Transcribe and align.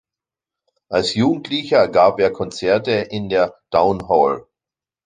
Als 0.89 1.13
Jugendlicher 1.13 1.87
gab 1.87 2.19
er 2.19 2.31
Konzerte 2.31 2.89
in 2.91 3.29
der 3.29 3.59
Town 3.69 4.09
Hall. 4.09 4.47